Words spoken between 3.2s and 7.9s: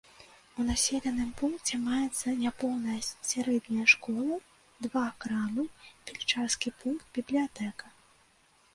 сярэдняя школа, два крамы, фельчарскі пункт, бібліятэка.